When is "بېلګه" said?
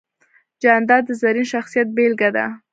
1.95-2.29